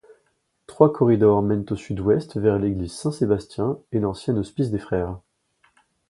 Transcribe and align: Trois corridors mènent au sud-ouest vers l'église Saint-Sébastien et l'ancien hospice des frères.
Trois 0.65 0.91
corridors 0.91 1.43
mènent 1.43 1.67
au 1.69 1.75
sud-ouest 1.75 2.35
vers 2.39 2.57
l'église 2.57 2.91
Saint-Sébastien 2.93 3.77
et 3.91 3.99
l'ancien 3.99 4.35
hospice 4.35 4.71
des 4.71 4.79
frères. 4.79 5.19